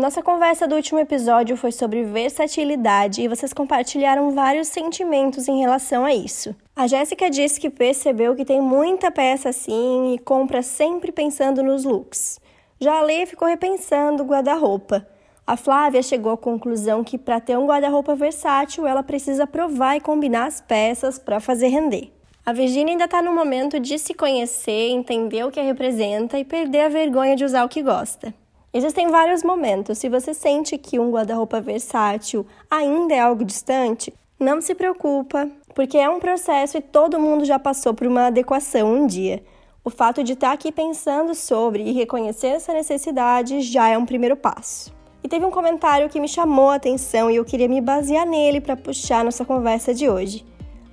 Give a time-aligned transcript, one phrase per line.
[0.00, 6.06] Nossa conversa do último episódio foi sobre versatilidade e vocês compartilharam vários sentimentos em relação
[6.06, 6.56] a isso.
[6.74, 11.84] A Jéssica disse que percebeu que tem muita peça assim e compra sempre pensando nos
[11.84, 12.40] looks.
[12.80, 15.06] Já a Lê ficou repensando o guarda-roupa.
[15.46, 20.00] A Flávia chegou à conclusão que para ter um guarda-roupa versátil, ela precisa provar e
[20.00, 22.10] combinar as peças para fazer render.
[22.46, 26.86] A Virginia ainda está no momento de se conhecer, entender o que representa e perder
[26.86, 28.34] a vergonha de usar o que gosta.
[28.72, 29.98] Existem vários momentos.
[29.98, 35.98] Se você sente que um guarda-roupa versátil ainda é algo distante, não se preocupa, porque
[35.98, 39.42] é um processo e todo mundo já passou por uma adequação um dia.
[39.82, 44.36] O fato de estar aqui pensando sobre e reconhecer essa necessidade já é um primeiro
[44.36, 44.94] passo.
[45.22, 48.60] E teve um comentário que me chamou a atenção e eu queria me basear nele
[48.60, 50.46] para puxar nossa conversa de hoje.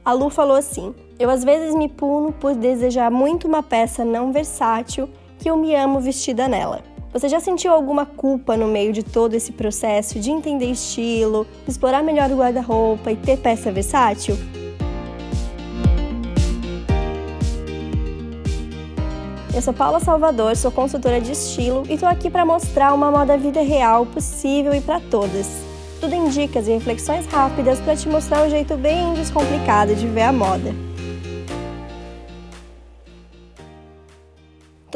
[0.04, 4.32] A Lu falou assim: Eu às vezes me puno por desejar muito uma peça não
[4.32, 6.97] versátil que eu me amo vestida nela.
[7.14, 12.04] Você já sentiu alguma culpa no meio de todo esse processo de entender estilo, explorar
[12.04, 14.38] melhor o guarda-roupa e ter peça versátil?
[19.56, 23.38] Eu sou Paula Salvador, sou consultora de estilo e estou aqui para mostrar uma moda
[23.38, 25.48] vida real possível e para todas.
[26.00, 30.24] Tudo em dicas e reflexões rápidas para te mostrar um jeito bem descomplicado de ver
[30.24, 30.87] a moda.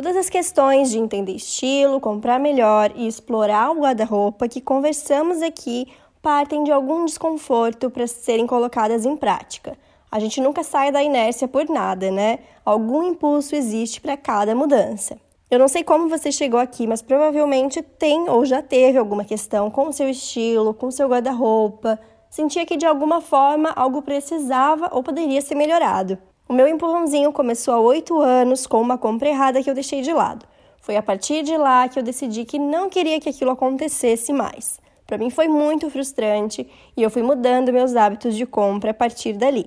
[0.01, 5.85] Todas as questões de entender estilo, comprar melhor e explorar o guarda-roupa que conversamos aqui
[6.23, 9.77] partem de algum desconforto para serem colocadas em prática.
[10.11, 12.39] A gente nunca sai da inércia por nada, né?
[12.65, 15.19] Algum impulso existe para cada mudança.
[15.51, 19.69] Eu não sei como você chegou aqui, mas provavelmente tem ou já teve alguma questão
[19.69, 21.99] com o seu estilo, com o seu guarda-roupa.
[22.27, 26.17] Sentia que de alguma forma algo precisava ou poderia ser melhorado.
[26.51, 30.11] O meu empurrãozinho começou há oito anos com uma compra errada que eu deixei de
[30.11, 30.45] lado.
[30.81, 34.77] Foi a partir de lá que eu decidi que não queria que aquilo acontecesse mais.
[35.07, 39.31] Para mim foi muito frustrante e eu fui mudando meus hábitos de compra a partir
[39.31, 39.65] dali.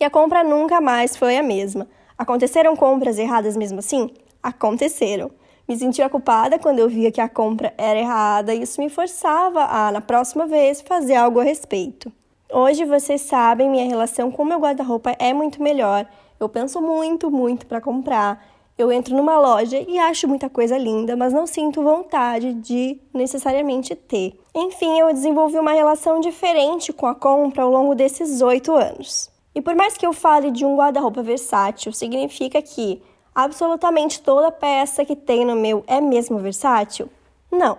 [0.00, 1.86] E a compra nunca mais foi a mesma.
[2.18, 4.10] Aconteceram compras erradas mesmo assim?
[4.42, 5.30] Aconteceram.
[5.68, 9.66] Me sentia culpada quando eu via que a compra era errada e isso me forçava
[9.66, 12.10] a, na próxima vez, fazer algo a respeito.
[12.52, 16.06] Hoje vocês sabem, minha relação com meu guarda-roupa é muito melhor
[16.44, 18.44] eu penso muito, muito para comprar.
[18.76, 23.94] Eu entro numa loja e acho muita coisa linda, mas não sinto vontade de necessariamente
[23.94, 24.38] ter.
[24.54, 29.30] Enfim, eu desenvolvi uma relação diferente com a compra ao longo desses oito anos.
[29.54, 33.00] E por mais que eu fale de um guarda-roupa versátil, significa que
[33.32, 37.08] absolutamente toda peça que tem no meu é mesmo versátil?
[37.50, 37.78] Não.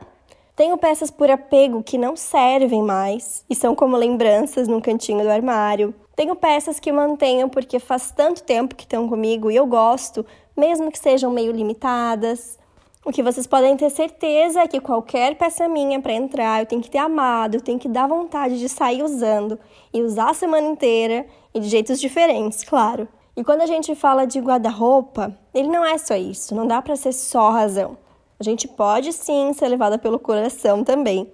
[0.55, 5.29] Tenho peças por apego que não servem mais e são como lembranças num cantinho do
[5.29, 5.93] armário.
[6.15, 10.89] Tenho peças que mantenho porque faz tanto tempo que estão comigo e eu gosto, mesmo
[10.89, 12.57] que sejam meio limitadas.
[13.03, 16.81] O que vocês podem ter certeza é que qualquer peça minha para entrar, eu tenho
[16.81, 19.59] que ter amado, eu tenho que dar vontade de sair usando
[19.93, 23.07] e usar a semana inteira e de jeitos diferentes, claro.
[23.35, 26.95] E quando a gente fala de guarda-roupa, ele não é só isso, não dá para
[26.95, 27.97] ser só razão.
[28.39, 31.31] A gente pode sim ser levada pelo coração também.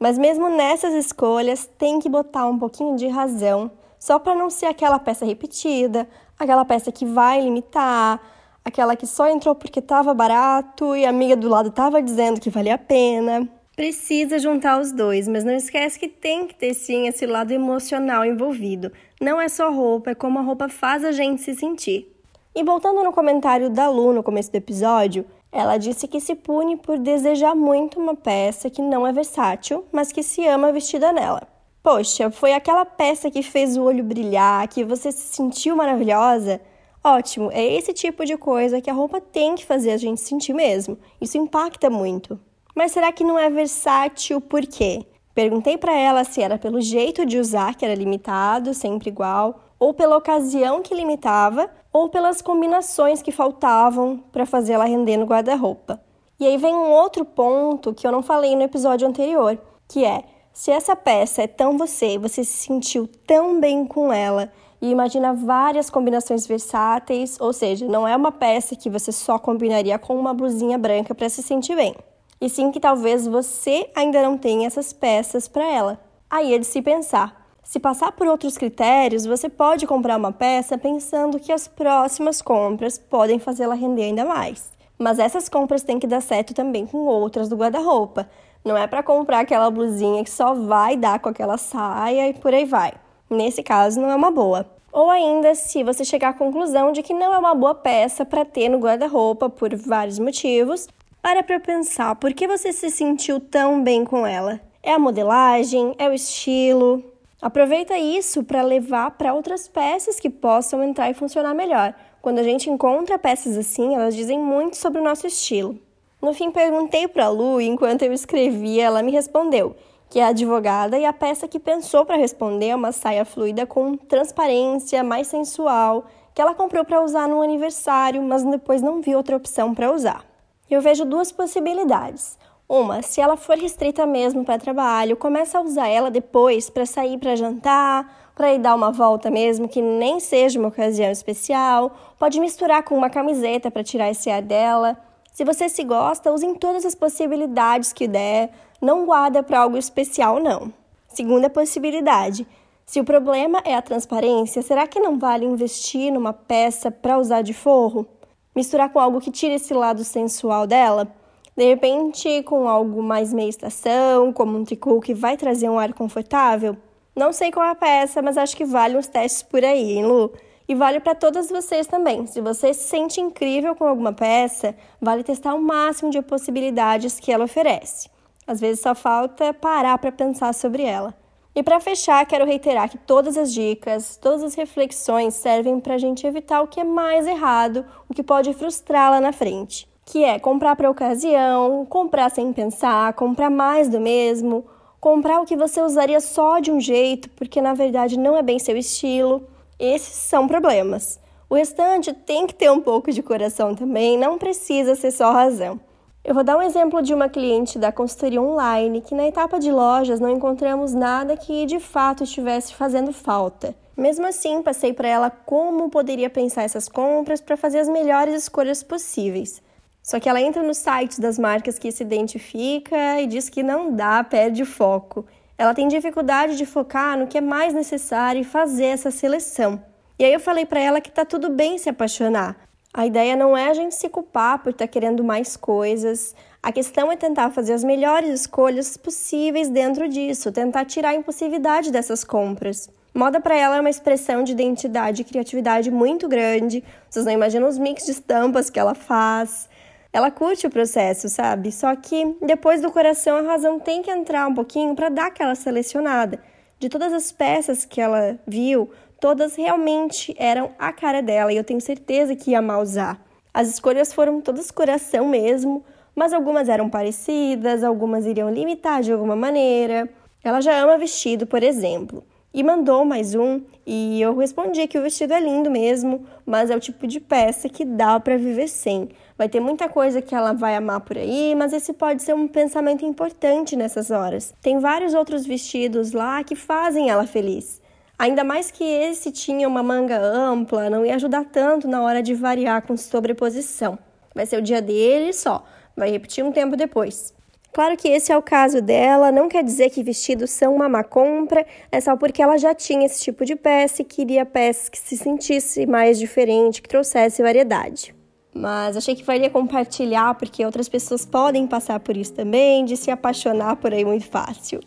[0.00, 3.70] Mas mesmo nessas escolhas, tem que botar um pouquinho de razão
[4.04, 6.06] só para não ser aquela peça repetida,
[6.38, 8.20] aquela peça que vai limitar,
[8.62, 12.50] aquela que só entrou porque estava barato e a amiga do lado estava dizendo que
[12.50, 13.48] valia a pena.
[13.74, 18.26] Precisa juntar os dois, mas não esquece que tem que ter sim esse lado emocional
[18.26, 18.92] envolvido.
[19.18, 22.14] Não é só roupa, é como a roupa faz a gente se sentir.
[22.54, 26.76] E voltando no comentário da Lu no começo do episódio, ela disse que se pune
[26.76, 31.53] por desejar muito uma peça que não é versátil, mas que se ama vestida nela.
[31.84, 36.58] Poxa, foi aquela peça que fez o olho brilhar, que você se sentiu maravilhosa?
[37.04, 40.54] Ótimo, é esse tipo de coisa que a roupa tem que fazer a gente sentir
[40.54, 40.96] mesmo.
[41.20, 42.40] Isso impacta muito.
[42.74, 45.04] Mas será que não é versátil por quê?
[45.34, 49.92] Perguntei para ela se era pelo jeito de usar, que era limitado, sempre igual, ou
[49.92, 56.02] pela ocasião que limitava, ou pelas combinações que faltavam para fazer ela render no guarda-roupa.
[56.40, 60.24] E aí vem um outro ponto que eu não falei no episódio anterior, que é
[60.54, 65.34] se essa peça é tão você, você se sentiu tão bem com ela e imagina
[65.34, 70.32] várias combinações versáteis, ou seja, não é uma peça que você só combinaria com uma
[70.32, 71.96] blusinha branca para se sentir bem.
[72.40, 76.00] E sim que talvez você ainda não tenha essas peças para ela.
[76.30, 77.44] Aí é de se pensar.
[77.64, 82.96] Se passar por outros critérios, você pode comprar uma peça pensando que as próximas compras
[82.96, 84.70] podem fazê-la render ainda mais.
[84.96, 88.28] Mas essas compras têm que dar certo também com outras do guarda-roupa.
[88.64, 92.54] Não é para comprar aquela blusinha que só vai dar com aquela saia e por
[92.54, 92.92] aí vai.
[93.28, 94.66] Nesse caso, não é uma boa.
[94.90, 98.44] Ou ainda, se você chegar à conclusão de que não é uma boa peça para
[98.44, 100.88] ter no guarda-roupa por vários motivos,
[101.20, 104.60] Para para pensar, por que você se sentiu tão bem com ela?
[104.82, 105.94] É a modelagem?
[105.98, 107.02] É o estilo?
[107.40, 111.94] Aproveita isso para levar para outras peças que possam entrar e funcionar melhor.
[112.20, 115.78] Quando a gente encontra peças assim, elas dizem muito sobre o nosso estilo.
[116.24, 119.76] No fim, perguntei para a Lu e enquanto eu escrevia, ela me respondeu
[120.08, 123.94] que é advogada e a peça que pensou para responder é uma saia fluida com
[123.94, 129.36] transparência, mais sensual, que ela comprou para usar no aniversário, mas depois não viu outra
[129.36, 130.24] opção para usar.
[130.70, 132.38] Eu vejo duas possibilidades.
[132.66, 137.18] Uma, se ela for restrita mesmo para trabalho, começa a usar ela depois para sair
[137.18, 141.92] para jantar, para ir dar uma volta mesmo, que nem seja uma ocasião especial.
[142.18, 144.96] Pode misturar com uma camiseta para tirar esse ar dela.
[145.34, 148.50] Se você se gosta, use em todas as possibilidades que der.
[148.80, 150.72] Não guarda para algo especial, não.
[151.08, 152.46] Segunda possibilidade.
[152.86, 157.42] Se o problema é a transparência, será que não vale investir numa peça para usar
[157.42, 158.08] de forro?
[158.54, 161.08] misturar com algo que tire esse lado sensual dela.
[161.56, 165.92] De repente, com algo mais meia estação, como um tricô que vai trazer um ar
[165.92, 166.76] confortável.
[167.14, 170.06] Não sei qual é a peça, mas acho que vale uns testes por aí, hein,
[170.06, 170.32] Lu?
[170.66, 172.26] E vale para todas vocês também.
[172.26, 177.30] Se você se sente incrível com alguma peça, vale testar o máximo de possibilidades que
[177.30, 178.08] ela oferece.
[178.46, 181.14] Às vezes só falta parar para pensar sobre ela.
[181.54, 185.98] E para fechar, quero reiterar que todas as dicas, todas as reflexões servem para a
[185.98, 190.38] gente evitar o que é mais errado, o que pode frustrá-la na frente, que é
[190.38, 194.64] comprar para ocasião, comprar sem pensar, comprar mais do mesmo,
[194.98, 198.58] comprar o que você usaria só de um jeito, porque na verdade não é bem
[198.58, 199.46] seu estilo.
[199.78, 201.20] Esses são problemas.
[201.48, 205.80] O restante tem que ter um pouco de coração também, não precisa ser só razão.
[206.24, 209.70] Eu vou dar um exemplo de uma cliente da consultoria online que na etapa de
[209.70, 213.74] lojas não encontramos nada que de fato estivesse fazendo falta.
[213.94, 218.82] Mesmo assim, passei para ela como poderia pensar essas compras para fazer as melhores escolhas
[218.82, 219.62] possíveis.
[220.02, 223.94] Só que ela entra nos sites das marcas que se identifica e diz que não
[223.94, 225.24] dá, perde o foco.
[225.56, 229.82] Ela tem dificuldade de focar no que é mais necessário e fazer essa seleção.
[230.18, 232.56] E aí eu falei para ela que tá tudo bem se apaixonar,
[232.96, 236.32] a ideia não é a gente se culpar por estar tá querendo mais coisas.
[236.62, 241.90] A questão é tentar fazer as melhores escolhas possíveis dentro disso, tentar tirar a impulsividade
[241.90, 242.88] dessas compras.
[243.12, 246.84] Moda para ela é uma expressão de identidade e criatividade muito grande.
[247.10, 249.68] Vocês não imaginam os mix de estampas que ela faz.
[250.14, 251.72] Ela curte o processo, sabe?
[251.72, 255.56] Só que depois do coração a razão tem que entrar um pouquinho para dar aquela
[255.56, 256.40] selecionada.
[256.78, 258.88] De todas as peças que ela viu,
[259.18, 263.20] todas realmente eram a cara dela e eu tenho certeza que ia mal usar.
[263.52, 265.84] As escolhas foram todas coração mesmo,
[266.14, 270.08] mas algumas eram parecidas, algumas iriam limitar de alguma maneira.
[270.44, 275.02] Ela já ama vestido, por exemplo, e mandou mais um, e eu respondi que o
[275.02, 279.08] vestido é lindo mesmo, mas é o tipo de peça que dá para viver sem.
[279.36, 282.46] Vai ter muita coisa que ela vai amar por aí, mas esse pode ser um
[282.46, 284.54] pensamento importante nessas horas.
[284.62, 287.82] Tem vários outros vestidos lá que fazem ela feliz.
[288.16, 292.32] Ainda mais que esse tinha uma manga ampla, não ia ajudar tanto na hora de
[292.34, 293.98] variar com sobreposição.
[294.32, 295.64] Vai ser o dia dele só,
[295.96, 297.34] vai repetir um tempo depois.
[297.74, 301.02] Claro que esse é o caso dela, não quer dizer que vestidos são uma má
[301.02, 304.96] compra, é só porque ela já tinha esse tipo de peça e queria peças que
[304.96, 308.14] se sentisse mais diferente, que trouxesse variedade.
[308.54, 313.10] Mas achei que valia compartilhar porque outras pessoas podem passar por isso também, de se
[313.10, 314.78] apaixonar por aí muito fácil.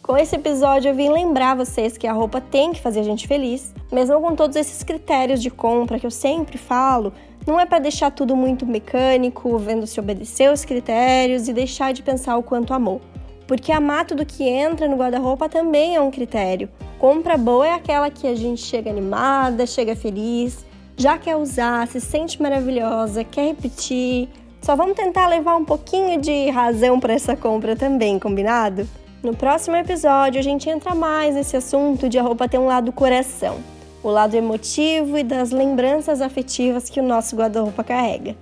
[0.00, 3.26] Com esse episódio eu vim lembrar vocês que a roupa tem que fazer a gente
[3.26, 7.12] feliz, mesmo com todos esses critérios de compra que eu sempre falo,
[7.46, 12.02] não é para deixar tudo muito mecânico, vendo se obedecer os critérios e deixar de
[12.02, 13.00] pensar o quanto amou.
[13.46, 16.68] Porque amar tudo que entra no guarda-roupa também é um critério.
[16.98, 20.64] Compra boa é aquela que a gente chega animada, chega feliz,
[20.96, 24.28] já quer usar, se sente maravilhosa, quer repetir.
[24.60, 28.88] Só vamos tentar levar um pouquinho de razão para essa compra também, combinado?
[29.22, 32.92] No próximo episódio, a gente entra mais nesse assunto de a roupa ter um lado
[32.92, 33.58] coração,
[34.02, 38.36] o lado emotivo e das lembranças afetivas que o nosso guarda-roupa carrega.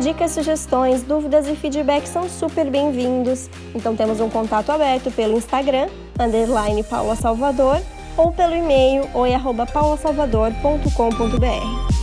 [0.00, 3.50] Dicas, sugestões, dúvidas e feedback são super bem-vindos.
[3.74, 5.88] Então temos um contato aberto pelo Instagram,
[6.18, 7.82] underline Paula Salvador,
[8.16, 11.97] ou pelo e-mail oi.paulasalvador.com.br.